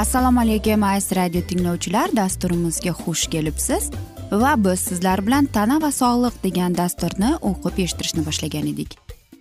[0.00, 2.08] assalomu alaykum aziz radio tinglovchilar.
[2.16, 3.90] Dasturimizga xush kelibsiz.
[4.32, 8.96] Va biz sizlar bilan tana va sog'liq degan dasturni o'qib eshittirishni boshlagan edik.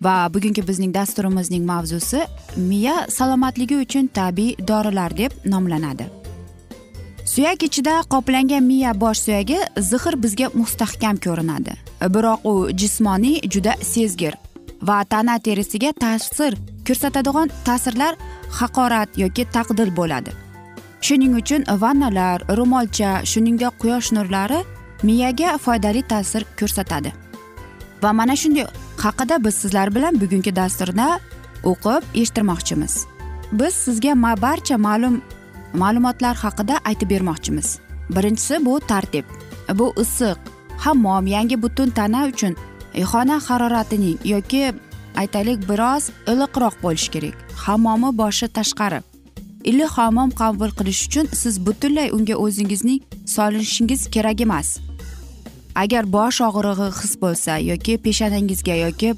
[0.06, 2.26] Va bugungi bizning dasturimizning mavzusi
[2.58, 6.10] miya salomatligi uchun tabiiy dorilar deb nomlanadi.
[7.26, 9.60] Suyak ichida qoplangan miya bosh suyagi
[9.92, 11.78] zixir bizga mustahkam ko'rinadi.
[12.16, 14.36] Biroq u jismoniy juda sezgir
[14.82, 18.14] va tana terisiga ta'sir ko'rsatadigan ta'sirlar
[18.60, 20.49] haqorat yoki taqdil bo'ladi.
[21.02, 24.60] Shuning uchun vannalar ro'molcha shuningdek quyosh nurlari
[25.04, 27.14] miyaga foydali ta'sir ko'rsatadi.
[28.04, 31.08] Va mana shunday haqida biz sizlar bilan bugungi dasturda
[31.72, 32.94] o'qib eshittirmoqchimiz.
[33.52, 35.22] Biz sizga ma barcha ma'lum
[35.74, 37.68] ma'lumotlar haqida aytib bermoqchimiz.
[38.16, 39.26] Birinchisi bu tartib.
[39.80, 40.38] Bu issiq
[40.78, 42.56] hammom yangi butun tana uchun
[43.12, 44.74] xona haroratining yoki
[45.22, 47.36] aytaylik biroz iliqroq bo'lishi kerak.
[47.64, 49.00] Hammomi boshi tashqari.
[49.64, 54.80] Ilhomom hammom qabul qilish uchun siz butunlay unga o'zingizning solinishingiz kerak emas.
[55.76, 59.10] Agar bosh og'rig'i his bo'lsa yoki peshonangizga yoki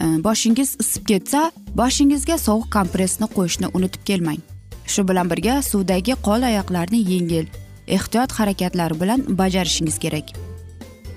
[0.00, 1.40] e, boshingiz isib ketsa
[1.80, 4.40] boshingizga sovuq kompressni qo'yishni unutib kelmang.
[4.86, 7.46] Shu bilan birga suvdagi qo'l oyoqlarni yengil
[7.86, 10.26] ehtiyot harakatlari bilan bajarishingiz kerak.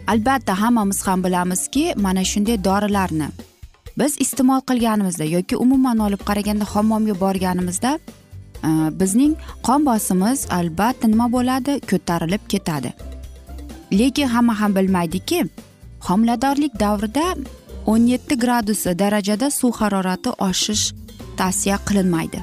[0.07, 3.27] Albatta hammamiz ham bilamizki mana shunday dorilarni
[3.99, 7.99] biz iste'mol qilganimizda yoki umuman olib qaraganda hammomga borganimizda
[8.63, 11.79] Э, bizning qon bosimimiz albatta nima bo'ladi?
[11.89, 12.93] Ko'tarilib ketadi.
[13.91, 15.45] Lekin hamma ham bilmaydiki
[16.07, 17.35] homiladorlik davrida
[17.85, 20.93] o'n yetti gradus darajada suv harorati oshish
[21.37, 22.41] tavsiya qilinmaydi.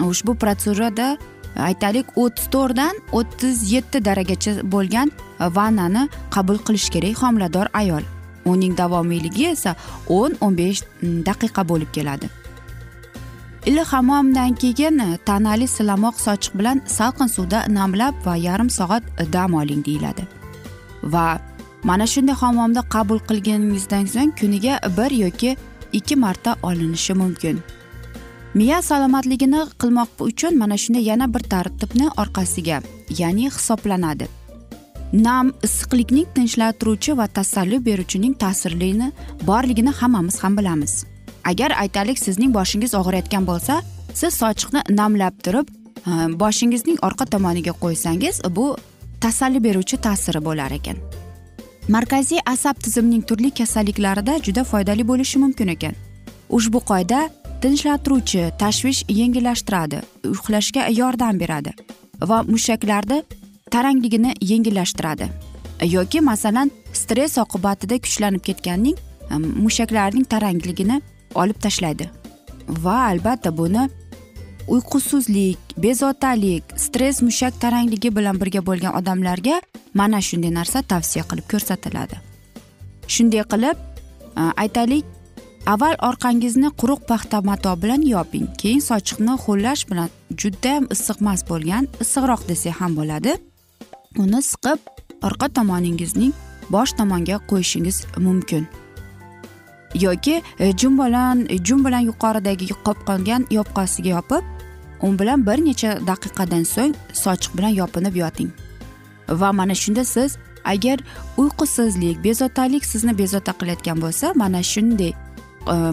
[0.00, 1.16] Ushbu protsedurada
[1.56, 8.04] e, aytaylik o'ttiz to'rtdan o'ttiz yetti darajagacha bo'lgan vannani qabul qilish kerak homilador ayol.
[8.44, 9.76] Uning davomiyligi esa
[10.08, 12.41] o'n o'n besh mm, daqiqa bo'lib keladi.
[13.66, 19.32] Iliq hammomdan keyin e, tanali silamoq sochiq bilan salqin suvda namlab va yarim soat e,
[19.32, 20.26] dam oling deyiladi.
[21.02, 21.40] Va
[21.84, 25.56] mana shunday hammomda qabul qilganingizdan so'ng kuniga bir yoki
[25.92, 27.60] ikki marta olinishi mumkin.
[28.54, 32.78] Miya salomatligini qilmoq uchun mana shunday yana bir tartibni orqasiga
[33.20, 34.26] ya'ni hisoblanadi.
[35.12, 39.12] Nam issiqlikning tinchlantiruvchi va tasalli beruvchining ta'sirlini
[39.48, 41.11] borligini hammamiz ham bilamiz.
[41.44, 43.82] Agar aytaylik sizning boshingiz og'riyotgan bo'lsa
[44.14, 45.68] siz sochiqni namlab turib
[46.06, 46.10] e,
[46.42, 48.76] boshingizning orqa tomoniga qo'ysangiz bu
[49.20, 50.96] tasalli beruvchi ta'siri bo'lar ekan.
[51.88, 55.94] Markaziy asab tizimining turli kasalliklarida juda foydali bo'lishi mumkin ekan.
[56.50, 57.20] Ushbu qoida
[57.62, 60.02] tinchlantiruvchi tashvish yengillashtiradi
[60.34, 61.72] uxlashga yordam beradi
[62.30, 63.22] va mushaklarni
[63.70, 65.28] tarangligini yengillashtiradi.
[65.96, 68.96] Yoki masalan stress oqibatida kuchlanib ketganning
[69.30, 71.02] e, mushaklarning tarangligini
[71.34, 72.10] olib tashlaydi.
[72.68, 73.88] Va albatta buni
[74.68, 79.60] uyqusizlik bezovtalik stress mushak tarangligi bilan birga bo'lgan odamlarga
[79.94, 82.16] mana shunday narsa tavsiya qilib ko'rsatiladi.
[83.14, 83.76] Shunday qilib
[84.40, 85.04] e, aytaylik
[85.66, 90.08] avval orqangizni quruq paxta mato bilan yoping keyin sochiqni ho'llash bilan
[90.40, 93.32] judayam issiqmas bo'lgan issiqroq desak ham bo'ladi.
[94.22, 94.78] Uni siqib
[95.28, 96.32] orqa tomoningizning
[96.74, 97.96] bosh tomonga qo'yishingiz
[98.26, 98.64] mumkin.
[99.94, 104.44] Yoki e, jum bilan e, jum bilan yuqoridagi qopqongan qolgan yopqasiga yopib
[105.02, 108.50] u bilan bir necha daqiqadan so'ng sochiq bilan yopinib yoting.
[109.28, 110.98] Va mana shunda siz agar
[111.36, 115.16] uyqusizlik bezovtalik sizni bezovta qilayotgan bo'lsa mana shunday e,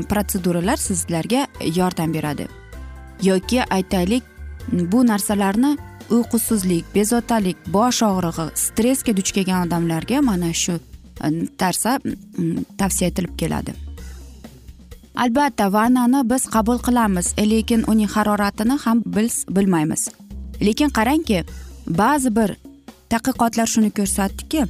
[0.10, 2.48] protseduralar sizlarga yordam beradi.
[3.24, 4.24] Yoki aytaylik
[4.72, 5.78] bu narsalarni
[6.10, 10.80] uyqusizlik bezovtalik bosh og'rig'i stressga duch kelgan odamlarga mana shu
[11.62, 12.00] narsa
[12.78, 13.89] tavsiya etilib keladi.
[15.24, 20.08] Albatta vannani biz qabul qilamiz lekin uning haroratini ham biz bilmaymiz.
[20.62, 21.44] Lekin qarangki
[22.02, 22.50] ba'zi bir
[23.12, 24.62] tadqiqotlar shuni ko'rsatdiki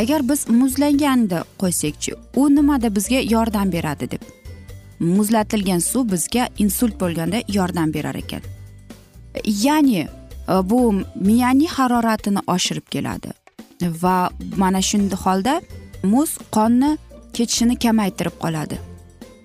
[0.00, 4.22] agar biz muzlaganda qo'ysakchi u nimada bizga yordam beradi deb.
[5.00, 8.42] Muzlatilgan suv bizga insult bo'lganda yordam berar ekan.
[9.64, 10.06] Ya'ni
[10.70, 10.80] bu
[11.28, 13.30] miyaning haroratini oshirib keladi.
[14.02, 15.54] Va mana shunday holda
[16.02, 16.90] muz qonni
[17.36, 18.95] ketishini kamaytirib qoladi.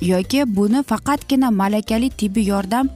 [0.01, 2.89] Yoki buni faqatgina malakali tibbiy yordam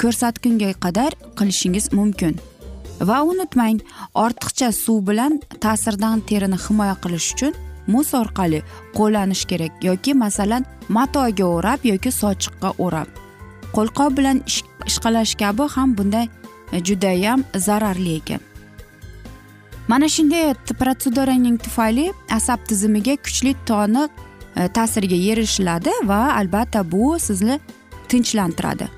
[0.00, 2.34] ko'rsatgunga qadar qilishingiz mumkin.
[3.08, 3.80] Va unutmang
[4.14, 7.54] ortiqcha suv bilan ta'sirdan terini himoya qilish uchun
[7.92, 8.62] muz orqali
[8.98, 13.08] qo'llanish kerak yoki masalan matoga o'rab yoki sochiqqa o'rab.
[13.74, 14.42] Qo'lqop bilan
[14.90, 16.26] ishqalash kabi ham bunday
[16.72, 18.40] e, judayam zararli ekan.
[19.88, 22.06] Mana shunday protseduraning tufayli
[22.38, 24.10] asab tizimiga kuchli toniq
[24.56, 27.60] E, ta'siriga erishiladi va albatta bu sizni
[28.08, 28.88] tinchlantiradi.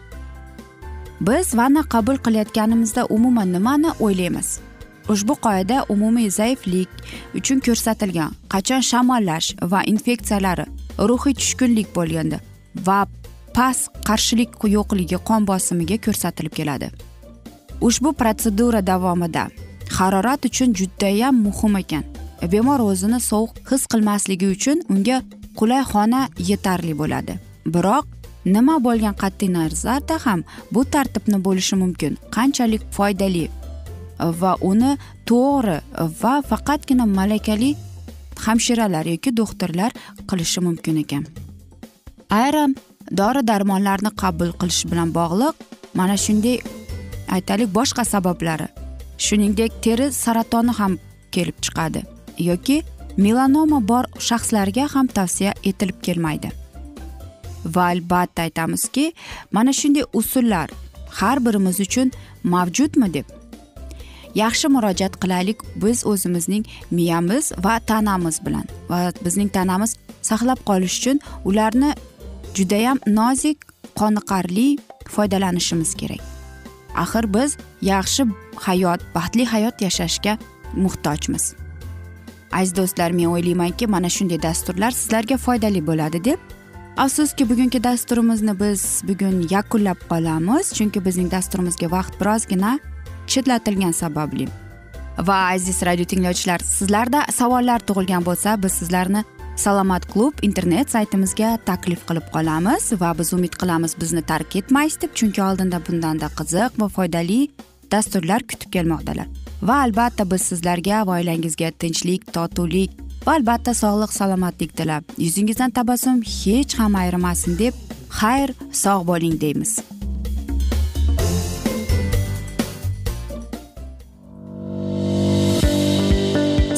[1.21, 4.61] Biz vanna qabul qilayotganimizda umuman nimani o'ylaymiz?
[5.09, 6.89] Ushbu qoida umumiy zaiflik
[7.35, 8.31] uchun ko'rsatilgan.
[8.53, 10.67] Qachon shamollash va infeksiyalari
[10.99, 12.39] ruhiy tushkunlik bo'lganda
[12.87, 13.07] va
[13.57, 16.91] past qarshilik yo'qligi qon bosimiga ko'rsatilib keladi.
[17.81, 19.49] Ushbu protsedura davomida
[19.99, 22.05] harorat uchun judayam muhim ekan.
[22.53, 25.23] Bemor o'zini sovuq his qilmasligi uchun unga
[25.59, 26.21] qulay xona
[26.51, 27.35] yetarli bo'ladi.
[27.75, 28.05] Biroq
[28.55, 30.41] nima bo'lgan qat'iy nazarda ham
[30.75, 33.45] bu tartibni bo'lishi mumkin qanchalik foydali
[34.41, 34.93] va uni
[35.31, 35.79] to'g'ri
[36.23, 37.71] va faqatgina malakali
[38.45, 39.93] hamshiralar yoki doktorlar
[40.29, 41.25] qilishi mumkin ekan.
[42.43, 42.75] Ayrim
[43.21, 45.55] dori darmonlarni qabul qilish bilan bog'liq
[45.99, 46.57] mana shunday
[47.37, 48.69] aytaylik boshqa sabablari.
[49.25, 50.93] Shuningdek teri saratoni ham
[51.35, 52.01] kelib chiqadi
[52.51, 52.77] yoki
[53.25, 56.51] melanoma bor shaxslarga ham tavsiya etilib kelmaydi.
[57.75, 59.13] Va albatta aytamizki
[59.53, 60.69] mana shunday usullar
[61.19, 62.13] har birimiz uchun
[62.55, 63.27] mavjudmi deb.
[64.35, 69.97] Yaxshi murojaat qilaylik biz o'zimizning miyamiz va tanamiz bilan va bizning tanamiz
[70.31, 71.91] saqlab qolish uchun ularni
[72.57, 73.59] judayam nozik
[74.01, 74.69] qoniqarli
[75.15, 76.23] foydalanishimiz kerak.
[77.03, 77.57] Axir biz
[77.93, 78.23] yaxshi
[78.67, 80.39] hayot baxtli hayot yashashga
[80.85, 81.45] muhtojmiz.
[82.53, 86.39] Aziz do'stlar men o'ylaymanki mana shunday dasturlar sizlarga foydali bo'ladi deb.
[86.97, 92.79] Afsuski bugungi dasturimizni biz bugun yakunlab qolamiz chunki bizning dasturimizga vaqt birozgina
[93.27, 94.49] chetlatilgani sababli.
[95.19, 99.25] Va aziz radio tinglovchilar sizlarda savollar tug'ilgan bo'lsa biz sizlarni
[99.57, 105.15] salomat klub internet saytimizga taklif qilib qolamiz va biz umid qilamiz bizni tark etmaysiz deb
[105.19, 107.41] chunki oldinda bundanda qiziq va foydali
[107.93, 109.48] dasturlar kutib kelmoqdalar.
[109.63, 112.91] Va albatta biz sizlarga va oilangizga tinchlik totuvlik
[113.27, 115.05] va albatta sog'lik salomatlik tilab.
[115.19, 117.75] Yuzingizdan tabassum hech ham ayrimasin deb
[118.21, 119.73] xayr sog' bo'ling deymiz.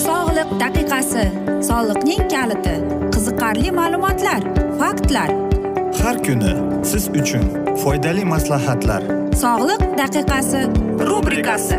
[0.07, 1.27] Sog'liq daqiqasi
[1.69, 2.75] soliqning kaliti
[3.15, 4.43] qiziqarli ma'lumotlar
[4.81, 5.31] faktlar.
[6.03, 6.53] Har kuni
[6.91, 7.45] siz uchun
[7.83, 9.03] foydali maslahatlar.
[9.43, 10.61] Sog'liq daqiqasi
[11.09, 11.79] rubrikasi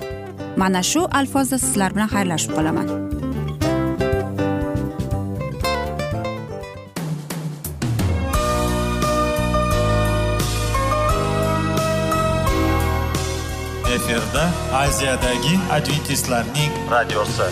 [0.57, 2.87] Mana shu alfozda sizlar bilan xayrlashib qolaman.
[13.95, 17.47] Efirda aziyadagi adventistlarning radiosi.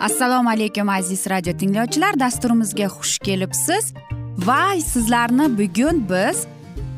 [0.00, 2.20] Assalomu alaykum aziz radio tinglovchilar.
[2.20, 3.92] Dasturimizga xush kelibsiz
[4.38, 6.46] va sizlarni bugun biz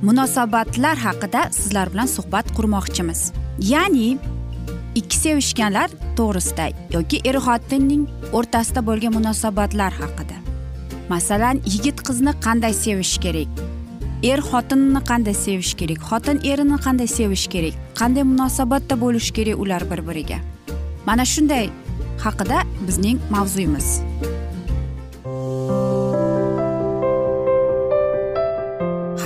[0.03, 3.33] munosabatlar haqida sizlar bilan suhbat qurmoqchimiz.
[3.73, 4.19] Ya'ni
[4.95, 6.67] ikki sevishganlar to'g'risida
[6.97, 10.37] yoki er xotinning o'rtasida bo'lgan munosabatlar haqida.
[11.09, 13.49] Masalan yigit qizni qanday sevish kerak?
[14.23, 16.01] Er xotinni qanday sevish kerak?
[16.11, 17.75] Xotin erini qanday sevish kerak?
[18.01, 20.39] Qanday munosabatda bo'lishi kerak ular bir biriga
[21.07, 21.67] mana shunday
[22.25, 23.89] haqida bizning mavzuyimiz.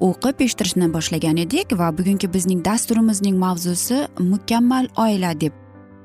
[0.00, 5.52] o'qib eshittirishni boshlagan edik va bugungi bizning dasturimizning mavzusi mukammal oila deb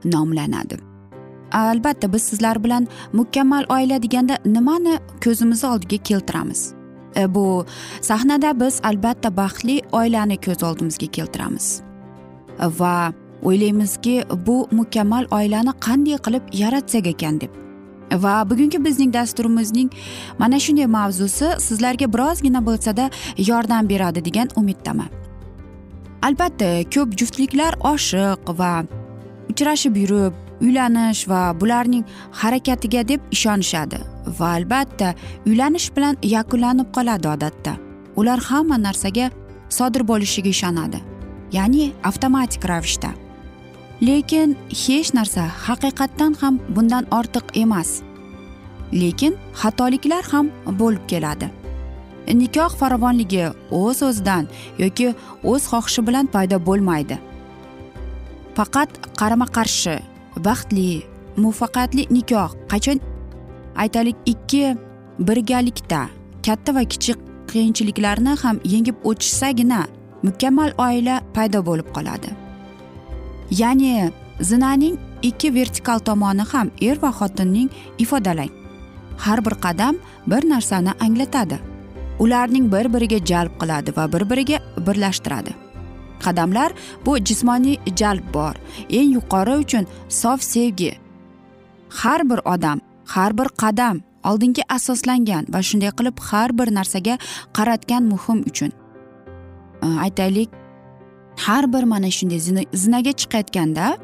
[0.05, 0.77] nomlanadi.
[1.51, 6.73] Albatta biz sizlar bilan mukammal oila deganda nimani ko'zimizni oldiga keltiramiz?
[7.15, 7.65] E, bu
[8.01, 11.81] sahnada biz albatta baxtli oilani ko'z oldimizga keltiramiz.
[12.59, 17.68] Va o'ylaymizki bu mukammal oilani qanday qilib yaratsak ekan deb
[18.11, 19.89] va bugungi bizning dasturimizning
[20.39, 25.09] mana shunday mavzusi sizlarga birozgina bo'lsada yordam beradi degan umiddaman.
[26.21, 28.83] Albatta ko'p juftliklar oshiq va
[29.51, 33.99] uchrashib yurib uylanish va bularning harakatiga deb ishonishadi
[34.39, 35.13] va albatta
[35.45, 37.73] uylanish bilan yakunlanib qoladi odatda.
[38.15, 39.31] Ular hamma narsaga
[39.69, 40.99] sodir bo'lishiga ishonadi
[41.51, 43.28] ya'ni avtomatik ravishda.
[44.01, 48.01] Lekin hech narsa haqiqatdan ham bundan ortiq emas.
[48.93, 51.49] Lekin xatoliklar ham bo'lib keladi.
[52.41, 54.47] Nikoh farovonligi o'z o'zidan
[54.83, 55.07] yoki
[55.51, 57.17] o'z xohishi bilan paydo bo'lmaydi.
[58.57, 58.89] Faqat
[59.19, 59.95] qarama qarshi
[60.45, 60.87] baxtli
[61.43, 62.99] muvaffaqiyatli nikoh qachon
[63.83, 64.63] aytaylik ikki
[65.27, 66.01] birgalikda
[66.45, 67.17] katta va kichik
[67.51, 69.81] qiyinchiliklarni ham yengib o'tishsagina
[70.27, 72.48] mukammal oila paydo bo'lib qoladi.
[73.51, 78.51] Ya'ni zinaning ikki vertikal tomoni ham er va xotinning ifodalang.
[79.17, 79.95] Har bir qadam
[80.27, 81.59] bir narsani anglatadi.
[82.19, 85.55] Ularning bir biriga jalb qiladi va bir biriga birlashtiradi.
[86.23, 86.71] Qadamlar
[87.05, 88.55] bu jismoniy jalb bor
[88.89, 90.91] eng yuqori uchun sof sevgi.
[91.89, 97.17] Har bir odam har bir qadam oldinga asoslangan va shunday qilib har bir narsaga
[97.53, 98.71] qaratgan muhim uchun.
[99.81, 100.49] Aytaylik
[101.45, 102.39] har bir mana shunday
[102.73, 103.97] zinaga chiqayotganda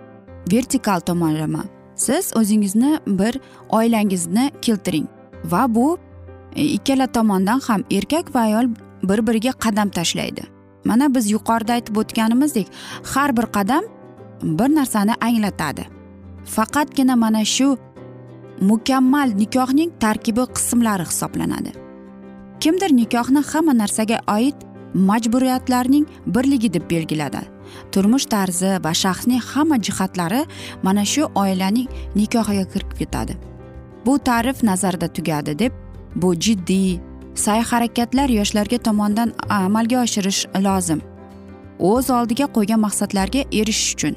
[0.52, 1.64] vertikal tomonlama.
[1.96, 3.40] Siz o'zingizni bir
[3.70, 5.08] oilangizni keltiring
[5.46, 5.98] va bu
[6.56, 8.68] e, ikkala tomondan ham erkak va ayol
[9.04, 10.44] bir biriga qadam tashlaydi.
[10.86, 12.68] Mana biz yuqorida aytib o'tganimizdek
[13.14, 13.84] har bir qadam
[14.44, 15.86] bir narsani anglatadi.
[16.46, 17.78] Faqatgina mana shu
[18.62, 21.72] mukammal nikohning tarkibi qismlari hisoblanadi.
[22.60, 24.56] Kimdir nikohni hamma narsaga oid
[24.96, 27.42] majburiyatlarning birligi deb belgiladi.
[27.92, 30.46] Turmush tarzi va shaxsning hamma jihatlari
[30.84, 33.38] mana shu oilaning nikohiga kirib ketadi.
[34.06, 35.74] Bu ta'rif nazarda tugadi deb
[36.16, 37.00] bu jiddiy
[37.36, 41.02] sa'y harakatlar yoshlarga tomonidan amalga oshirish lozim.
[41.80, 44.16] O'z oldiga qo'ygan maqsadlarga erishish uchun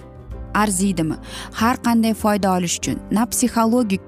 [0.54, 1.16] arziydimi
[1.60, 4.02] har qanday foyda olish uchun na psixologik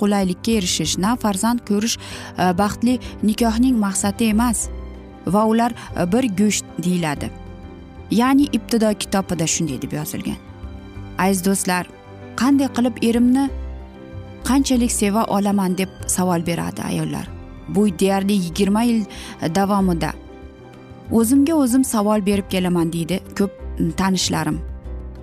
[0.00, 4.68] qulaylikka erishish na farzand ko'rish e, baxtli nikohning maqsadi emas.
[5.26, 7.30] Va ular e, bir go'sht deyiladi.
[8.10, 10.36] Ya'ni ibtido kitobida shunday deb yozilgan.
[11.18, 11.86] Aziz do'stlar
[12.40, 13.48] qanday qilib erimni
[14.48, 17.26] qanchalik seva olaman deb savol beradi ayollar.
[17.68, 19.04] Bu deyarli yigirma yil
[19.42, 20.12] e, davomida.
[21.12, 23.52] O'zimga o'zim savol berib kelaman deydi ko'p
[23.96, 24.60] tanishlarim.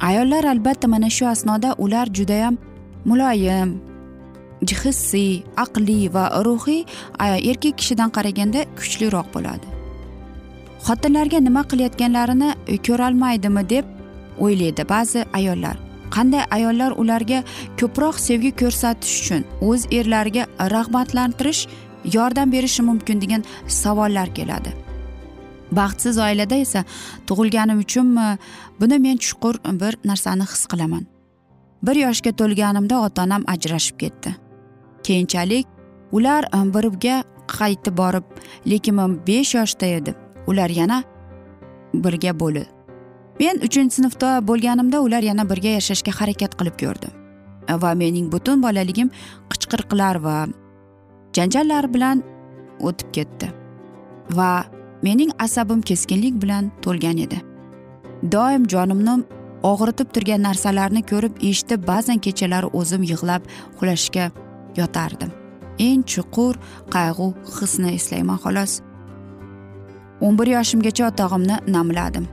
[0.01, 2.57] Ayollar albatta mana shu asnoda ular judayam
[3.05, 3.81] muloyim
[4.71, 6.85] hissiy aqliy va ruhiy
[7.19, 9.72] erkak kishidan qaraganda kuchliroq bo'ladi.
[10.87, 12.49] Xotinlarga nima qilayotganlarini
[12.87, 13.85] ko'rolmaydimi deb
[14.45, 15.77] o'ylaydi ba'zi ayollar.
[16.15, 17.39] Qanday ayollar ularga
[17.79, 21.61] ko'proq sevgi ko'rsatish uchun o'z erlariga rag'batlantirish
[22.15, 24.71] yordam berishi mumkin degan savollar keladi.
[25.71, 26.83] Baxtsiz oilada esa
[27.27, 28.27] tug'ilganim uchunmi?
[28.79, 31.05] Buni men chuqur bir narsani his qilaman.
[31.83, 34.35] Bir yoshga to'lganimda ota onam ajrashib ketdi.
[35.05, 35.67] Keyinchalik
[36.11, 36.43] ular
[36.75, 37.23] birga
[37.57, 38.25] qaytib borib
[38.71, 40.22] lekin men besh yoshda edim.
[40.47, 41.03] Ular yana
[41.93, 42.65] birga bo'ldi
[43.39, 47.09] men uchinchi sinfda bo'lganimda ular yana birga yashashga harakat qilib ko'rdi
[47.83, 49.09] va mening butun bolaligim
[49.51, 50.37] qichqiriqlar va
[51.35, 52.23] janjallar bilan
[52.79, 53.51] o'tib ketdi.
[54.31, 54.65] Va
[55.03, 57.39] mening asabim keskinlik bilan to'lgan edi.
[58.35, 59.15] Doim jonimni
[59.71, 64.31] og'ritib turgan narsalarni ko'rib eshitib ba'zan kechalari o'zim yig'lab uxlashga
[64.79, 65.31] yotardim.
[65.79, 66.59] Eng chuqur
[66.95, 68.81] qayg'u hisni eslayman xolos.
[70.25, 72.25] O'n bir yoshimgacha otog'imni namladim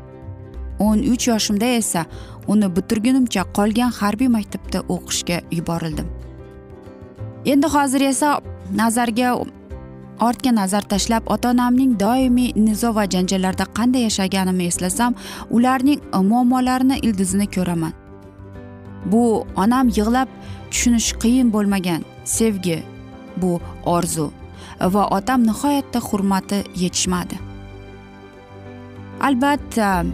[0.81, 2.05] o'n uch yoshimda esa
[2.49, 6.09] uni bitirgunimcha qolgan harbiy maktabda o'qishga yuborildim.
[7.53, 8.31] Endi hozir esa
[8.81, 9.35] nazarga
[10.27, 15.15] ortga nazar tashlab ota onamning doimiy nizo va janjallarda qanday yashaganimni eslasam
[15.51, 17.93] ularning muammolarini ildizini ko'raman.
[19.13, 19.23] Bu
[19.57, 20.29] onam yig'lab
[20.71, 22.83] tushunish qiyin bo'lmagan sevgi
[23.37, 23.53] bu
[23.97, 24.33] orzu
[24.95, 27.50] va otam nihoyatda hurmati yetishmadi.
[29.21, 30.05] Albatta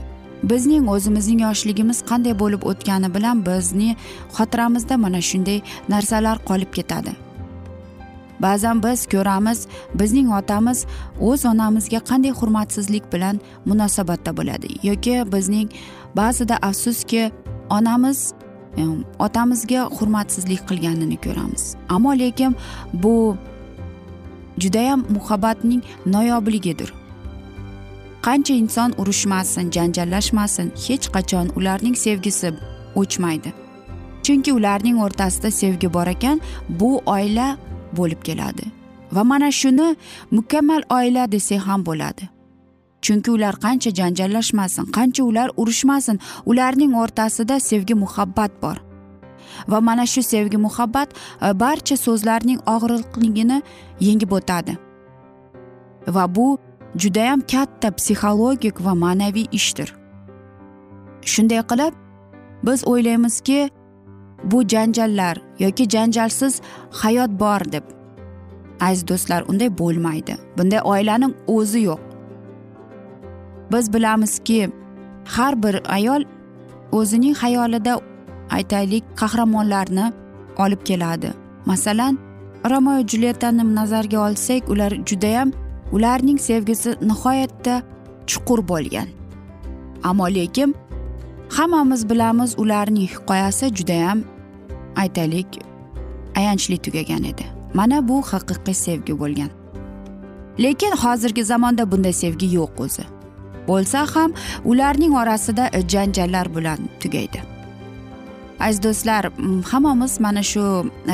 [0.43, 3.97] bizning o'zimizning yoshligimiz qanday bo'lib o'tgani bilan bizni
[4.37, 5.59] xotiramizda mana shunday
[5.89, 7.13] narsalar qolib ketadi.
[8.41, 9.67] Ba'zan biz ko'ramiz
[10.01, 10.87] bizning otamiz
[11.29, 15.69] o'z onamizga qanday hurmatsizlik bilan munosabatda bo'ladi yoki bizning
[16.21, 17.23] ba'zida afsuski
[17.71, 18.19] onamiz
[19.19, 21.77] otamizga hurmatsizlik qilganini ko'ramiz.
[21.89, 22.57] Ammo lekin
[22.93, 23.37] bu
[24.59, 26.93] judayam muhabbatning noyobligidir.
[28.27, 32.49] Qancha inson urushmasin janjallashmasin hech qachon ularning sevgisi
[33.01, 33.51] o'chmaydi.
[34.25, 36.41] Chunki ularning o'rtasida sevgi bor ekan
[36.81, 37.49] bu oila
[37.99, 38.65] bo'lib keladi.
[39.13, 39.97] Va mana shuni
[40.31, 42.25] mukammal oila desak ham bo'ladi.
[43.05, 48.77] Chunki ular qancha janjallashmasin qancha ular urushmasin ularning o'rtasida sevgi muhabbat bor.
[49.69, 53.59] Va mana shu sevgi muhabbat e, barcha so'zlarning og'riqligini
[54.01, 54.73] yengib o'tadi.
[56.15, 56.59] Va bu
[57.03, 59.89] judayam katta psixologik va ma'naviy ishdir.
[61.33, 61.95] Shunday qilib
[62.67, 63.61] biz o'ylaymizki
[64.45, 66.61] bu janjallar yoki janjalsiz
[67.03, 67.85] hayot bor deb
[68.81, 70.35] aziz do'stlar unday bo'lmaydi.
[70.59, 72.01] Bunday oilaning o'zi yo'q.
[73.73, 74.71] Biz bilamizki
[75.25, 76.23] har bir ayol
[76.93, 78.01] o'zining xayolida
[78.51, 80.13] aytaylik qahramonlarni
[80.59, 81.31] olib keladi.
[81.67, 82.19] Masalan
[82.71, 85.53] romeo julietani nazarga olsak ular judayam
[85.93, 87.83] ularning sevgisi nihoyatda
[88.27, 89.09] chuqur bo'lgan.
[90.05, 90.75] Ammo lekin
[91.49, 94.25] hammamiz bilamiz ularning hikoyasi judayam
[94.97, 95.47] aytaylik
[96.37, 97.45] ayanchli tugagan edi.
[97.75, 99.51] Mana bu haqiqiy sevgi bo'lgan.
[100.59, 103.05] Lekin hozirgi zamonda bunday sevgi yo'q o'zi.
[103.69, 104.33] Bo'lsa ham
[104.65, 107.43] ularning orasida janjallar bilan tugaydi.
[108.61, 109.31] Aziz do'stlar
[109.71, 110.63] hammamiz mana shu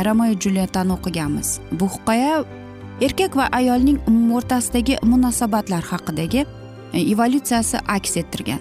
[0.07, 1.61] romeo julietani o'qiganmiz.
[1.81, 2.45] Bu hikoya
[3.01, 6.45] erkak va ayolning o'rtasidagi munosabatlar haqidagi
[6.93, 8.61] e, evolyutsiyasi aks ettirgan.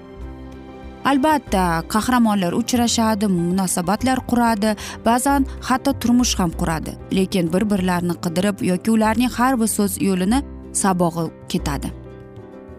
[1.05, 8.91] Albatta qahramonlar uchrashadi munosabatlar quradi ba'zan hatto turmush ham quradi lekin bir birlarini qidirib yoki
[8.91, 11.89] ularning har bir so'z yo'lini sabog'i ketadi.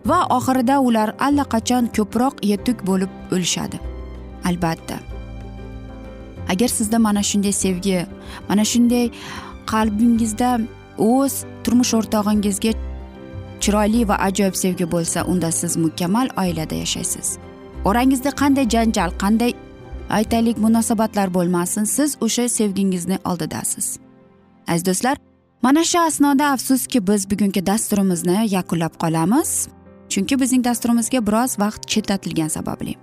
[0.07, 3.79] Va oxirida ular allaqachon ko'proq yetuk bo'lib o'lishadi.
[4.45, 4.97] Albatta.
[6.53, 8.07] Agar sizda mana shunday sevgi
[8.49, 9.11] mana shunday
[9.73, 10.51] qalbingizda
[11.11, 11.35] o'z
[11.65, 12.73] turmush o'rtog'ingizga
[13.63, 17.39] chiroyli va ajoyib sevgi bo'lsa unda siz mukammal oilada yashaysiz.
[17.85, 19.53] Orangizda qanday janjal qanday
[20.11, 23.87] aytaylik munosabatlar bo'lmasin siz o'sha sevgingizni oldidasiz.
[24.69, 25.17] Aziz do'stlar
[25.63, 29.69] mana shu asnoda afsuski biz bugungi dasturimizni yakunlab qolamiz.
[30.13, 32.95] Chunki bizning dasturimizga biroz vaqt chetlatilgani sababli.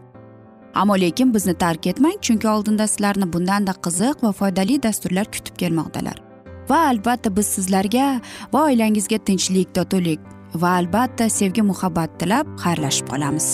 [0.75, 6.28] Ammo lekin bizni tark etmang chunki oldinda sizlarni bundanda qiziq va foydali dasturlar kutib kelmoqdalar.
[6.69, 8.07] Va albatta biz sizlarga
[8.53, 10.21] va oilangizga tinchlik totuvlik
[10.61, 13.47] va albatta sevgi muhabbat tilab xayrlashib qolamiz.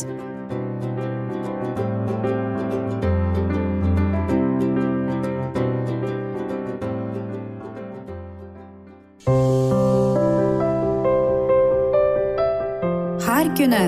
[13.25, 13.85] Har kuni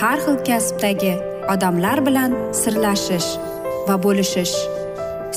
[0.00, 1.14] har xil kasbdagi
[1.52, 3.30] odamlar bilan sirlashish
[3.88, 4.56] va bo'lishish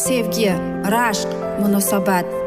[0.08, 0.52] sevgi
[0.96, 1.30] rashq
[1.62, 2.47] munosabat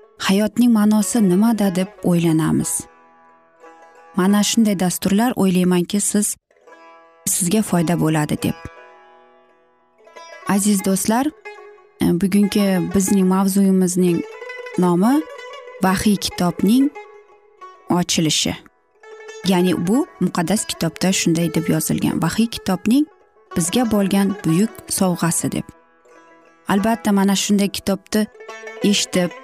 [0.27, 2.71] hayotning ma'nosi nimada deb o'ylanamiz.
[4.15, 6.35] Mana shunday dasturlar o'ylaymanki siz
[7.25, 8.57] sizga foyda bo'ladi deb.
[10.47, 11.25] Aziz do'stlar
[12.01, 14.21] e, bugungi bizning mavzuyimizning
[14.77, 15.21] nomi
[15.83, 16.89] vahiy kitobning
[17.89, 18.55] ochilishi.
[19.47, 22.21] Ya'ni bu muqaddas kitobda shunday deb yozilgan.
[22.21, 23.05] Vahiy kitobning
[23.55, 25.65] bizga bo'lgan buyuk sovg'asi deb.
[26.67, 28.27] Albatta mana shunday kitobni
[28.83, 29.40] eshitib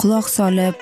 [0.00, 0.74] quloq solib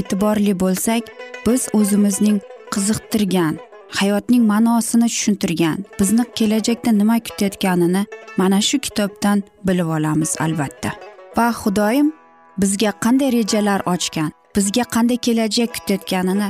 [0.00, 1.02] e'tiborli bo'lsak
[1.46, 2.38] biz o'zimizning
[2.74, 3.54] qiziqtirgan
[3.98, 8.02] hayotning ma'nosini tushuntirgan bizni kelajakda nima kutayotganini
[8.36, 10.90] mana shu kitobdan bilib olamiz albatta.
[11.36, 12.12] Va xudoyim
[12.58, 16.48] bizga qanday rejalar ochgan bizga qanday kelajak kutayotganini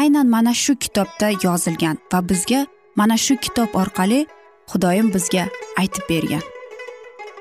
[0.00, 2.60] aynan mana shu kitobda yozilgan va bizga
[2.96, 4.26] mana shu kitob orqali
[4.70, 5.44] xudoyim bizga
[5.80, 6.44] aytib bergan.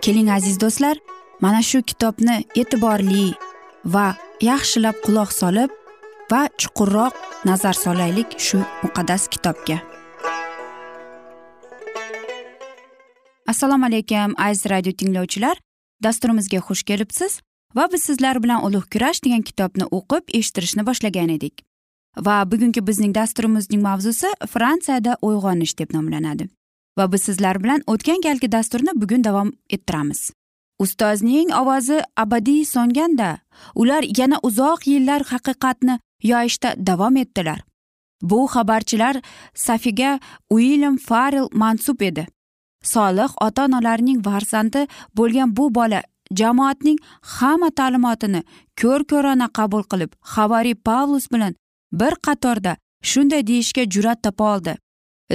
[0.01, 0.97] Keling aziz do'stlar
[1.41, 3.33] mana shu kitobni e'tiborli
[3.85, 5.71] va yaxshilab quloq solib
[6.31, 7.13] va chuqurroq
[7.45, 9.81] nazar solaylik shu muqaddas kitobga.
[13.47, 15.57] Assalomu alaykum aziz radio tinglovchilar.
[16.03, 17.41] Dasturimizga xush kelibsiz
[17.75, 21.63] va biz sizlar bilan ulug' kurash degan kitobni o'qib eshittirishni boshlagan edik.
[22.17, 26.47] Va bugungi bizning dasturimizning mavzusi fransiyada uyg'onish deb nomlanadi.
[26.97, 30.31] Va biz sizlar bilan o'tgan galgi dasturni bugun davom ettiramiz.
[30.83, 33.29] Ustozning ovozi abadiy so'nganda
[33.81, 35.99] ular yana uzoq yillar haqiqatni
[36.31, 37.59] yoyishda davom etdilar.
[38.21, 39.15] Bu xabarchilar
[39.55, 42.27] safiga uilyam farrell mansub edi.
[42.83, 46.01] Solih ota onalarning farzandi bo'lgan bu bola
[46.39, 48.41] jamoatning hamma ta'limotini
[48.81, 51.53] ko'r ko'rona qabul qilib havariy pavlus bilan
[51.99, 52.73] bir qatorda
[53.11, 54.73] shunday deyishga jur'at topa oldi.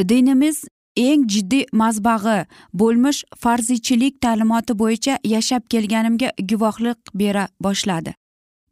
[0.08, 0.64] Dinimiz
[0.96, 2.38] eng jiddiy mazbag'i
[2.80, 8.14] bo'lmish farzichilik ta'limoti bo'yicha yashab kelganimga guvohlik bera boshladi.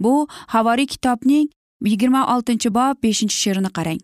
[0.00, 1.48] Bu havoriy kitobning
[1.84, 4.00] yigirma oltinchi bob beshinchi she'rini qarang.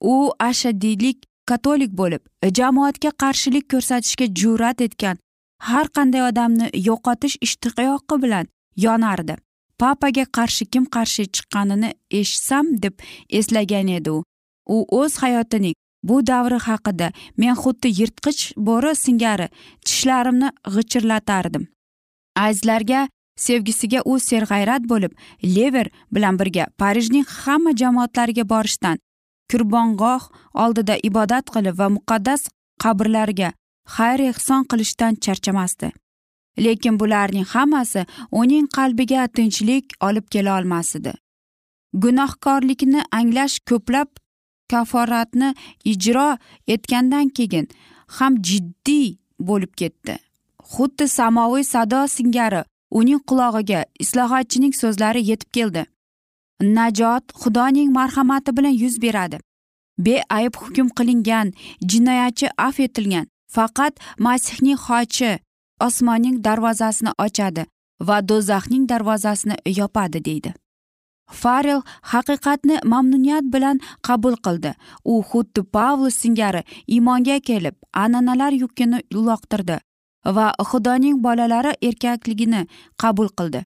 [0.00, 2.22] U ashadiylik katolik bo'lib
[2.58, 5.16] jamoatga qarshilik ko'rsatishga jur'at etgan
[5.68, 8.46] har qanday odamni yo'qotish ishtiyoqi bilan
[8.86, 9.36] yonardi.
[9.80, 12.94] Papaga qarshi kim qarshi chiqqanini eshitsam deb
[13.38, 14.18] eslagan edi u.
[14.74, 19.48] U o'z hayotining bu davri haqida men xuddi yirtqich bo'ri singari
[19.86, 21.64] tishlarimni g'ichirlatardim.
[22.36, 25.12] Azizlarga sevgisiga u serg'ayrat bo'lib
[25.56, 28.98] lever bilan birga parijning hamma jamoatlariga borishdan
[29.50, 30.22] qurbongoh
[30.64, 32.42] oldida ibodat qilib va muqaddas
[32.82, 33.48] qabrlarga
[33.96, 35.88] xayr ehson qilishdan charchamasdi.
[36.64, 38.02] Lekin bularning hammasi
[38.40, 41.12] uning qalbiga tinchlik olib kela olmas edi
[41.94, 44.08] gunohkorlikni anglash ko'plab
[44.70, 45.48] kaforatni
[45.92, 46.28] ijro
[46.74, 47.66] etgandan keyin
[48.16, 49.08] ham jiddiy
[49.48, 50.14] bo'lib ketdi.
[50.72, 52.62] Xuddi samoviy sado singari
[52.98, 55.82] uning qulog'iga islohotchining so'zlari yetib keldi.
[56.76, 59.38] Najot xudoning marhamati bilan yuz beradi.
[60.04, 61.52] Beayb hukm qilingan
[61.90, 63.26] jinoyatchi afv etilgan.
[63.54, 65.30] Faqat masihning xochi
[65.86, 67.64] osmonning darvozasini ochadi
[68.08, 70.50] va do'zaxning darvozasini yopadi deydi.
[71.30, 71.80] Farel
[72.12, 74.74] haqiqatni mamnuniyat bilan qabul qildi.
[75.04, 79.78] U xuddi pavlus singari iymonga kelib an'analar yukini uloqtirdi
[80.36, 82.66] va xudoning bolalari erkakligini
[83.02, 83.64] qabul qildi.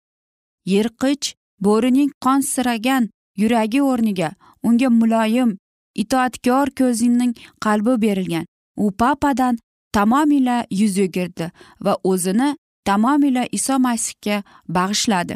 [0.73, 4.31] Yirqich bo'rining qonsiragan yuragi o'rniga
[4.63, 5.57] unga muloyim
[5.95, 7.33] itoatkor ko'zining
[7.65, 8.47] qalbi berilgan.
[8.77, 9.59] U papadan
[9.93, 11.51] tamomila yuz o'girdi
[11.85, 14.43] va o'zini tamomila iso masihga
[14.77, 15.35] bag'ishladi.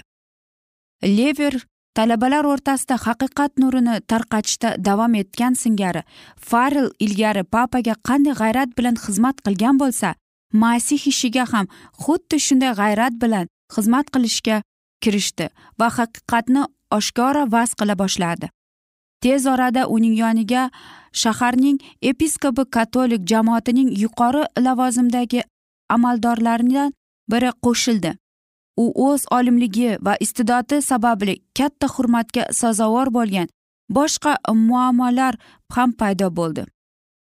[1.03, 1.55] Lever
[1.99, 6.03] talabalar o'rtasida haqiqat nurini tarqatishda davom etgan singari
[6.49, 10.09] farrell ilgari papaga qanday g'ayrat bilan xizmat qilgan bo'lsa
[10.63, 11.67] masih ishiga ham
[12.03, 14.57] xuddi shunday g'ayrat bilan xizmat qilishga
[15.03, 15.47] kirishdi
[15.81, 16.63] va haqiqatni
[16.99, 18.47] oshkora vaz qila boshladi.
[19.23, 20.63] Tez orada uning yoniga
[21.23, 21.79] shaharning
[22.11, 25.43] episkopi katolik jamoatining yuqori lavozimdagi
[25.95, 26.93] amaldorlaridan
[27.33, 28.11] biri qo'shildi.
[28.83, 33.49] U o'z olimligi va iste'dodi sababli katta hurmatga sazovor bo'lgan
[33.97, 34.33] boshqa
[34.69, 35.35] muammolar
[35.75, 36.63] ham paydo bo'ldi.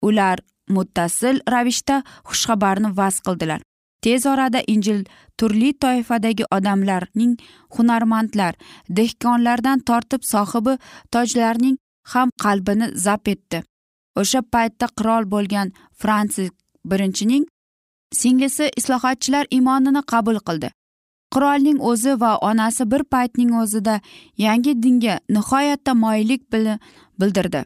[0.09, 0.39] Ular
[0.75, 1.97] muttasil ravishda
[2.29, 3.61] xushxabarni vaz qildilar.
[4.03, 5.01] Tez orada injil
[5.39, 7.35] turli toifadagi odamlarning
[7.77, 8.55] hunarmandlar
[8.99, 10.75] dehqonlardan tortib sohibi
[11.15, 11.77] tojlarning
[12.13, 13.63] ham qalbini zabt etdi.
[14.21, 16.51] O'sha paytda qirol bo'lgan fransis
[16.91, 17.45] birinchining
[18.21, 20.71] singlisi islohotchilar iymonini qabul qildi.
[21.35, 24.01] Qirolning o'zi va onasi bir paytning o'zida
[24.45, 26.43] yangi dinga nihoyatda moyillik
[27.21, 27.65] bildirdi.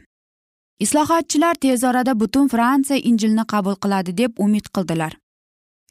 [0.85, 5.13] Islohotchilar tez orada butun fransiya injilni qabul qiladi deb umid qildilar.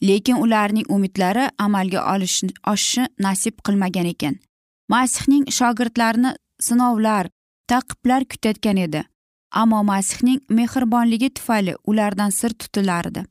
[0.03, 2.01] Lekin ularning umidlari amalga
[2.71, 4.35] oshishi nasib qilmagan ekan.
[4.89, 7.29] Masihning shogirdlarini sinovlar
[7.67, 9.03] taqiblar kutayotgan edi.
[9.51, 13.23] Ammo masihning mehribonligi tufayli ulardan sir tutilardi.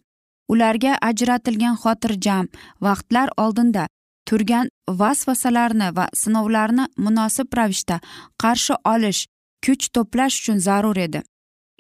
[0.49, 2.47] Ularga ajratilgan xotirjam
[2.87, 3.87] vaqtlar oldinda
[4.31, 4.69] turgan
[5.01, 7.97] vasvasalarni va sinovlarni munosib ravishda
[8.43, 9.21] qarshi olish
[9.65, 11.23] kuch to'plash uchun zarur edi.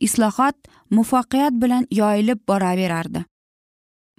[0.07, 0.57] Islohot
[0.97, 3.25] muvaffaqiyat bilan yoyilib boraverardi.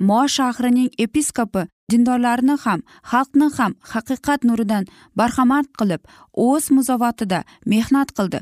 [0.08, 2.80] Mo shahrining episkopi dindorlarni ham
[3.12, 4.88] xalqni ham haqiqat nuridan
[5.20, 6.02] barhamand qilib
[6.48, 7.40] o'z muzovatida
[7.74, 8.40] mehnat qildi.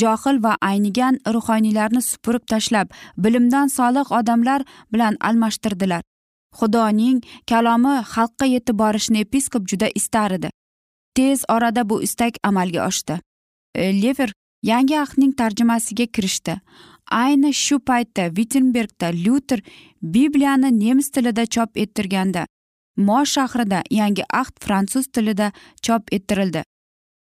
[0.00, 2.88] Johil va aynigan ruhoniylarni supurib tashlab
[3.24, 4.60] bilimdan solih odamlar
[4.92, 6.02] bilan almashtirdilar.
[6.58, 10.50] Xudoning kalomi xalqqa yetib borishni episkop juda istar edi.
[11.14, 13.20] Tez orada bu istak amalga oshdi.
[13.74, 16.60] E, Lever yangi ahdning tarjimasiga kirishdi.
[17.10, 19.60] Ayni shu paytda vitenbergda lyuter
[20.02, 22.46] bibliyani nemis tilida chop ettirganda
[22.98, 26.62] mo shahrida yangi ahd fransuz tilida chop ettirildi.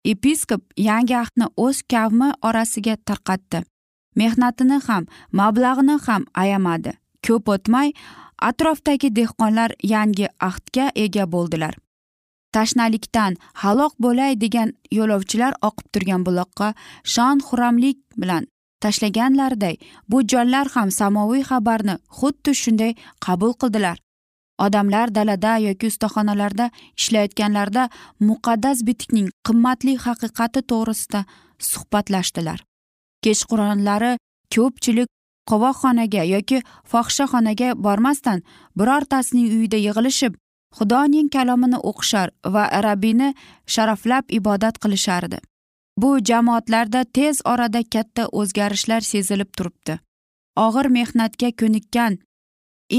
[0.05, 3.63] Episkop yangi ahdni o'z kavmi orasiga tarqatdi.
[4.15, 6.93] Mehnatini ham mablag'ini ham ayamadi.
[7.25, 7.93] Ko'p o'tmay
[8.49, 11.75] atrofdagi dehqonlar yangi ahdga ega bo'ldilar.
[12.53, 16.73] Tashnalikdan halok bo'lay degan yo'lovchilar oqib turgan buloqqa
[17.13, 18.43] shon xuramlik bilan
[18.83, 19.75] tashlaganlariday
[20.09, 22.91] bu jonlar ham samoviy xabarni xuddi shunday
[23.25, 23.97] qabul qildilar.
[24.65, 26.65] Odamlar dalada yoki ustaxonalarda
[26.99, 27.83] ishlayotganlarida
[28.27, 31.21] muqaddas bitikning qimmatli haqiqati to'g'risida
[31.69, 32.59] suhbatlashdilar.
[33.23, 34.11] Kechqurunlari
[34.53, 35.09] ko'pchilik
[35.49, 38.43] qovoqxonaga yoki fohishaxonaga bormasdan
[38.79, 40.33] birortasining uyida yig'ilishib
[40.77, 43.29] xudoning kalomini o'qishar va rabbiyni
[43.73, 45.37] sharaflab ibodat qilishardi.
[46.01, 49.99] Bu jamoatlarda tez orada katta o'zgarishlar sezilib turibdi.
[50.65, 52.17] Og'ir mehnatga ko'nikkan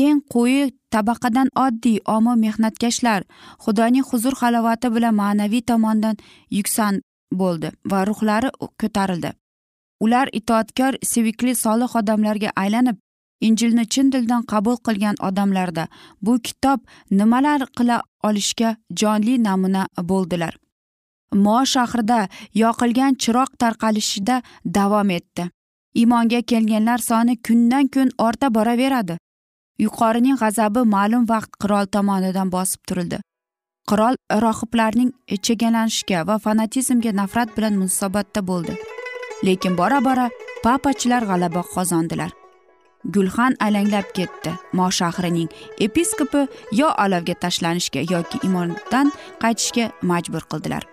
[0.03, 0.63] eng quyi
[0.95, 3.23] tabaqadan oddiy omi mehnatkashlar
[3.65, 6.17] xudoning huzur halovati bilan ma'naviy tomondan
[6.59, 7.03] yuksan
[7.41, 9.31] bo'ldi va ruhlari ko'tarildi.
[10.01, 12.97] Ular itoatkor sevikli solih odamlarga aylanib
[13.41, 15.89] injilni chin dildan qabul qilgan odamlarda
[16.23, 16.81] bu kitob
[17.11, 20.55] nimalar qila olishga jonli namuna bo'ldilar.
[21.45, 22.29] Mo shahrida
[22.63, 25.51] yoqilgan chiroq tarqalishida davom etdi.
[26.01, 29.19] Iymonga kelganlar soni kundan kun orta boraveradi.
[29.85, 33.19] Yuqorining g'azabi ma'lum vaqt qirol tomonidan bosib turildi.
[33.91, 35.11] Qirol rohiblarning
[35.47, 38.94] chegalanishga va fanatizmga nafrat bilan munosabatda bo'ldi.
[39.43, 40.31] Lekin bora bora
[40.63, 42.31] papachilar g'alaba qozondilar.
[43.15, 44.53] Gulxan alanglab ketdi.
[44.73, 45.51] Mo shahrining
[45.87, 50.85] episkopi yo olovga tashlanishga yoki imondan qaytishga majbur qildilar.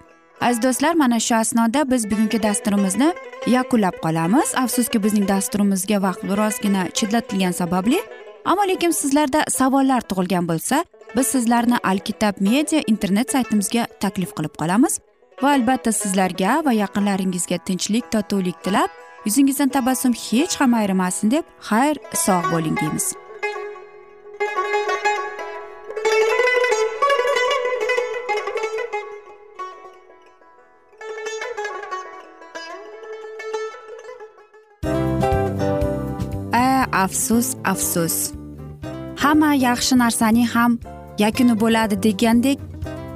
[0.42, 3.14] Aziz do'stlar mana shu asnoda biz bugungi dasturimizni
[3.48, 4.50] yakunlab qolamiz.
[4.64, 8.00] Afsuski bizning dasturimizga vaqt birozgina chetlatilgani sababli.
[8.46, 10.84] Ammo lekin sizlarda savollar tug'ilgan bo'lsa
[11.16, 15.00] biz sizlarni alkitab media internet saytimizga taklif qilib qolamiz.
[15.42, 18.92] Va albatta sizlarga va yaqinlaringizga tinchlik totuvlik tilab
[19.26, 23.08] yuzingizdan tabassum hech ham ayrimasin deb xayr sog' bo'ling deymiz.
[37.02, 38.16] Afsus afsus.
[39.22, 40.72] Hamma yaxshi narsaning ham
[41.24, 42.60] yakuni bo'ladi degandek